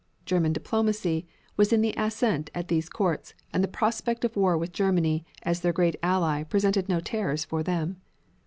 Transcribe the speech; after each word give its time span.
German 0.25 0.51
diplomacy 0.51 1.27
was 1.57 1.71
in 1.71 1.81
the 1.81 1.93
ascendant 1.95 2.49
at 2.55 2.69
these 2.69 2.89
courts 2.89 3.35
and 3.53 3.63
the 3.63 3.67
prospect 3.67 4.25
of 4.25 4.35
war 4.35 4.57
with 4.57 4.71
Germany 4.71 5.23
as 5.43 5.59
their 5.61 5.71
great 5.71 5.95
ally 6.01 6.41
presented 6.41 6.89
no 6.89 6.99
terrors 6.99 7.45
for 7.45 7.61
them. 7.61 8.01